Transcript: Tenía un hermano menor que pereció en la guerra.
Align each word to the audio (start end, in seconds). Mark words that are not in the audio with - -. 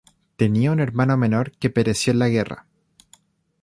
Tenía 0.35 0.71
un 0.71 0.79
hermano 0.79 1.15
menor 1.15 1.51
que 1.59 1.69
pereció 1.69 2.11
en 2.11 2.17
la 2.17 2.27
guerra. 2.27 2.65